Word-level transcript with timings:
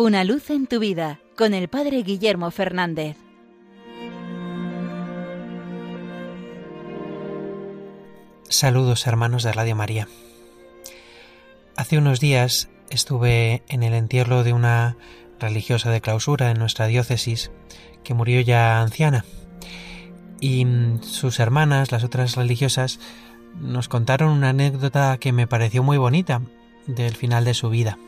Una 0.00 0.22
luz 0.22 0.50
en 0.50 0.68
tu 0.68 0.78
vida 0.78 1.18
con 1.36 1.54
el 1.54 1.66
Padre 1.66 2.04
Guillermo 2.04 2.52
Fernández. 2.52 3.16
Saludos 8.48 9.08
hermanos 9.08 9.42
de 9.42 9.52
Radio 9.52 9.74
María. 9.74 10.06
Hace 11.74 11.98
unos 11.98 12.20
días 12.20 12.68
estuve 12.90 13.64
en 13.68 13.82
el 13.82 13.92
entierro 13.92 14.44
de 14.44 14.52
una 14.52 14.96
religiosa 15.40 15.90
de 15.90 16.00
clausura 16.00 16.52
en 16.52 16.60
nuestra 16.60 16.86
diócesis 16.86 17.50
que 18.04 18.14
murió 18.14 18.40
ya 18.40 18.80
anciana 18.80 19.24
y 20.38 20.64
sus 21.00 21.40
hermanas, 21.40 21.90
las 21.90 22.04
otras 22.04 22.36
religiosas, 22.36 23.00
nos 23.60 23.88
contaron 23.88 24.30
una 24.30 24.50
anécdota 24.50 25.18
que 25.18 25.32
me 25.32 25.48
pareció 25.48 25.82
muy 25.82 25.98
bonita 25.98 26.40
del 26.86 27.16
final 27.16 27.44
de 27.44 27.54
su 27.54 27.68
vida. 27.68 27.98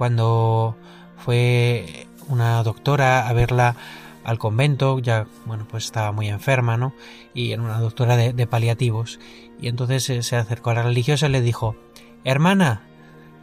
Cuando 0.00 0.78
fue 1.18 2.06
una 2.26 2.62
doctora 2.62 3.28
a 3.28 3.34
verla 3.34 3.76
al 4.24 4.38
convento, 4.38 4.98
ya, 4.98 5.26
bueno, 5.44 5.66
pues 5.70 5.84
estaba 5.84 6.10
muy 6.10 6.28
enferma, 6.28 6.78
¿no? 6.78 6.94
Y 7.34 7.52
era 7.52 7.60
una 7.60 7.78
doctora 7.78 8.16
de, 8.16 8.46
paliativos. 8.46 9.20
Y 9.60 9.68
entonces 9.68 10.02
se, 10.02 10.22
se 10.22 10.36
acercó 10.36 10.70
a 10.70 10.74
la 10.76 10.84
religiosa 10.84 11.26
y 11.26 11.32
le 11.32 11.42
dijo, 11.42 11.76
Hermana, 12.24 12.80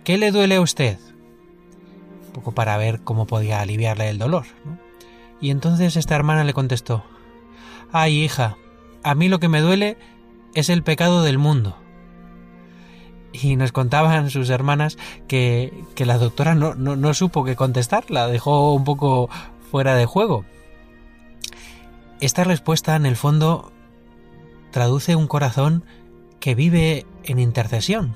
¿qué 0.04 0.18
le 0.18 0.32
duele 0.32 0.56
a 0.56 0.62
usted? 0.62 0.98
Un 2.26 2.34
poco 2.34 2.54
para 2.54 2.76
ver 2.78 3.02
cómo 3.04 3.28
podía 3.28 3.62
aliviarle 3.62 4.10
el 4.10 4.18
dolor, 4.18 4.48
¿no? 4.66 4.80
Y 5.40 5.52
entonces 5.52 5.96
esta 5.96 6.16
hermana 6.16 6.44
le 6.44 6.54
contestó, 6.54 7.04
Ay, 7.92 8.24
hija, 8.24 8.58
a 9.04 9.14
mí 9.14 9.30
lo 9.30 9.40
que 9.40 9.48
me 9.48 9.62
duele 9.62 10.00
es 10.56 10.70
el 10.72 10.82
pecado 10.82 11.22
del 11.22 11.38
mundo. 11.38 11.78
Y 13.34 13.56
nos 13.56 13.72
contaban 13.72 14.30
sus 14.30 14.50
hermanas 14.50 14.98
que, 15.28 15.84
que 15.96 16.06
la 16.06 16.18
doctora 16.18 16.56
no, 16.56 16.76
no, 16.76 16.96
no 16.96 17.14
supo 17.14 17.44
qué 17.44 17.56
contestar, 17.56 18.10
la 18.10 18.28
dejó 18.28 18.74
un 18.74 18.84
poco 18.84 19.30
fuera 19.70 19.96
de 19.96 20.06
juego. 20.06 20.46
Esta 22.20 22.44
respuesta, 22.44 22.96
en 22.96 23.06
el 23.06 23.16
fondo, 23.16 23.72
traduce 24.72 25.16
un 25.16 25.28
corazón 25.28 25.84
que 26.40 26.56
vive 26.56 27.06
en 27.24 27.40
intercesión. 27.40 28.16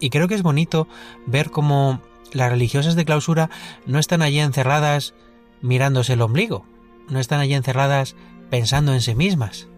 Y 0.00 0.10
creo 0.10 0.28
que 0.28 0.34
es 0.34 0.42
bonito 0.42 0.88
ver 1.26 1.50
cómo 1.50 2.00
las 2.32 2.50
religiosas 2.50 2.96
de 2.96 3.04
clausura 3.04 3.50
no 3.86 3.98
están 3.98 4.22
allí 4.22 4.40
encerradas 4.40 5.14
mirándose 5.62 6.14
el 6.14 6.22
ombligo, 6.22 6.66
no 7.08 7.18
están 7.18 7.40
allí 7.40 7.54
encerradas 7.54 8.14
pensando 8.50 8.92
en 8.92 9.00
sí 9.00 9.14
mismas, 9.14 9.68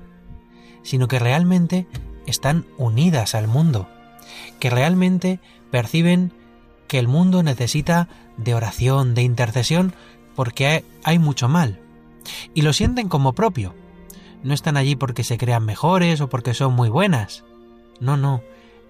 sino 0.82 1.08
que 1.08 1.18
realmente 1.18 1.86
están 2.26 2.66
unidas 2.76 3.34
al 3.34 3.48
mundo, 3.48 3.88
que 4.58 4.70
realmente 4.70 5.40
perciben 5.70 6.32
que 6.86 6.98
el 6.98 7.08
mundo 7.08 7.42
necesita 7.42 8.08
de 8.36 8.54
oración, 8.54 9.14
de 9.14 9.22
intercesión, 9.22 9.94
porque 10.34 10.84
hay 11.04 11.18
mucho 11.18 11.48
mal, 11.48 11.80
y 12.54 12.62
lo 12.62 12.72
sienten 12.72 13.08
como 13.08 13.34
propio. 13.34 13.74
No 14.42 14.54
están 14.54 14.76
allí 14.76 14.96
porque 14.96 15.24
se 15.24 15.38
crean 15.38 15.64
mejores 15.64 16.20
o 16.20 16.28
porque 16.28 16.54
son 16.54 16.74
muy 16.74 16.88
buenas. 16.88 17.44
No, 18.00 18.16
no, 18.16 18.42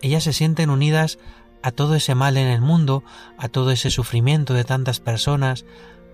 ellas 0.02 0.24
se 0.24 0.32
sienten 0.32 0.70
unidas 0.70 1.18
a 1.62 1.72
todo 1.72 1.94
ese 1.94 2.14
mal 2.14 2.36
en 2.36 2.48
el 2.48 2.60
mundo, 2.60 3.02
a 3.36 3.48
todo 3.48 3.70
ese 3.70 3.90
sufrimiento 3.90 4.54
de 4.54 4.64
tantas 4.64 5.00
personas, 5.00 5.64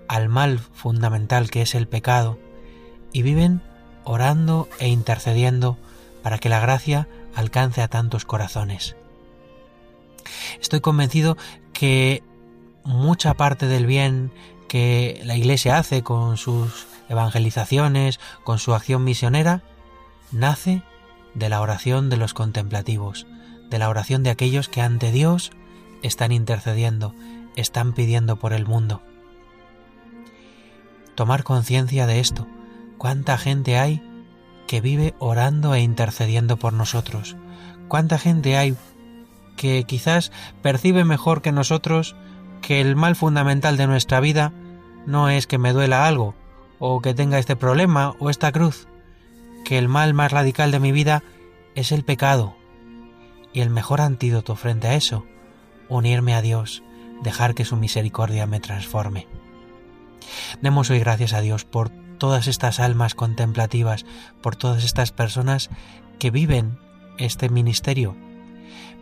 al 0.08 0.28
mal 0.28 0.58
fundamental 0.58 1.50
que 1.50 1.62
es 1.62 1.74
el 1.74 1.88
pecado, 1.88 2.38
y 3.12 3.22
viven 3.22 3.60
orando 4.04 4.68
e 4.78 4.88
intercediendo 4.88 5.78
para 6.22 6.38
que 6.38 6.48
la 6.48 6.60
gracia 6.60 7.08
alcance 7.34 7.82
a 7.82 7.88
tantos 7.88 8.24
corazones. 8.24 8.96
Estoy 10.60 10.80
convencido 10.80 11.36
que 11.72 12.22
mucha 12.84 13.34
parte 13.34 13.66
del 13.66 13.86
bien 13.86 14.32
que 14.68 15.20
la 15.24 15.36
Iglesia 15.36 15.78
hace 15.78 16.02
con 16.02 16.36
sus 16.36 16.86
evangelizaciones, 17.08 18.20
con 18.44 18.58
su 18.58 18.74
acción 18.74 19.04
misionera, 19.04 19.62
nace 20.32 20.82
de 21.34 21.48
la 21.48 21.60
oración 21.60 22.10
de 22.10 22.16
los 22.16 22.34
contemplativos, 22.34 23.26
de 23.70 23.78
la 23.78 23.88
oración 23.88 24.22
de 24.22 24.30
aquellos 24.30 24.68
que 24.68 24.80
ante 24.80 25.12
Dios 25.12 25.50
están 26.02 26.32
intercediendo, 26.32 27.14
están 27.56 27.92
pidiendo 27.92 28.36
por 28.36 28.52
el 28.52 28.66
mundo. 28.66 29.02
Tomar 31.14 31.44
conciencia 31.44 32.06
de 32.06 32.20
esto, 32.20 32.46
cuánta 32.98 33.38
gente 33.38 33.78
hay 33.78 34.02
que 34.66 34.80
vive 34.80 35.14
orando 35.18 35.74
e 35.74 35.80
intercediendo 35.80 36.56
por 36.56 36.72
nosotros. 36.72 37.36
Cuánta 37.88 38.18
gente 38.18 38.56
hay 38.56 38.76
que 39.56 39.84
quizás 39.84 40.32
percibe 40.62 41.04
mejor 41.04 41.42
que 41.42 41.52
nosotros 41.52 42.16
que 42.60 42.80
el 42.80 42.96
mal 42.96 43.14
fundamental 43.14 43.76
de 43.76 43.86
nuestra 43.86 44.20
vida 44.20 44.52
no 45.06 45.28
es 45.28 45.46
que 45.46 45.58
me 45.58 45.72
duela 45.72 46.06
algo, 46.06 46.34
o 46.78 47.00
que 47.00 47.14
tenga 47.14 47.38
este 47.38 47.56
problema 47.56 48.14
o 48.18 48.30
esta 48.30 48.52
cruz, 48.52 48.88
que 49.64 49.78
el 49.78 49.88
mal 49.88 50.14
más 50.14 50.32
radical 50.32 50.70
de 50.70 50.80
mi 50.80 50.92
vida 50.92 51.22
es 51.74 51.92
el 51.92 52.04
pecado. 52.04 52.56
Y 53.52 53.60
el 53.60 53.70
mejor 53.70 54.00
antídoto 54.00 54.56
frente 54.56 54.88
a 54.88 54.94
eso, 54.94 55.26
unirme 55.88 56.34
a 56.34 56.42
Dios, 56.42 56.82
dejar 57.22 57.54
que 57.54 57.64
su 57.64 57.76
misericordia 57.76 58.46
me 58.46 58.60
transforme. 58.60 59.28
Demos 60.62 60.90
hoy 60.90 60.98
gracias 60.98 61.34
a 61.34 61.40
Dios 61.40 61.64
por 61.64 61.90
todas 62.18 62.46
estas 62.46 62.80
almas 62.80 63.14
contemplativas, 63.14 64.06
por 64.42 64.56
todas 64.56 64.84
estas 64.84 65.12
personas 65.12 65.70
que 66.18 66.30
viven 66.30 66.78
este 67.18 67.48
ministerio. 67.48 68.16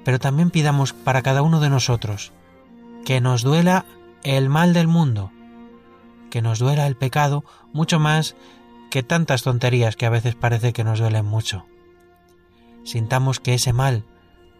Pero 0.04 0.18
también 0.18 0.50
pidamos 0.50 0.92
para 0.92 1.22
cada 1.22 1.42
uno 1.42 1.60
de 1.60 1.70
nosotros 1.70 2.32
que 3.04 3.20
nos 3.20 3.42
duela 3.42 3.84
el 4.22 4.48
mal 4.48 4.72
del 4.72 4.88
mundo, 4.88 5.32
que 6.30 6.42
nos 6.42 6.58
duela 6.58 6.86
el 6.86 6.96
pecado 6.96 7.44
mucho 7.72 7.98
más 7.98 8.36
que 8.90 9.02
tantas 9.02 9.42
tonterías 9.42 9.96
que 9.96 10.06
a 10.06 10.10
veces 10.10 10.34
parece 10.34 10.72
que 10.72 10.84
nos 10.84 10.98
duelen 10.98 11.24
mucho. 11.24 11.66
Sintamos 12.84 13.40
que 13.40 13.54
ese 13.54 13.72
mal 13.72 14.04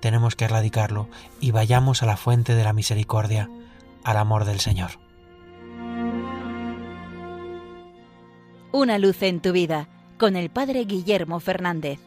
tenemos 0.01 0.37
que 0.37 0.47
erradicarlo 0.47 1.09
y 1.41 1.51
vayamos 1.51 2.03
a 2.03 2.07
la 2.07 2.17
fuente 2.17 2.55
de 2.55 2.65
la 2.65 2.73
misericordia, 2.73 3.49
al 4.05 4.17
amor 4.17 4.45
del 4.45 4.61
Señor. 4.61 4.93
Una 8.73 8.99
luz 8.99 9.23
en 9.23 9.41
tu 9.41 9.53
vida 9.53 9.89
con 10.19 10.35
el 10.35 10.51
Padre 10.51 10.85
Guillermo 10.87 11.41
Fernández. 11.41 12.01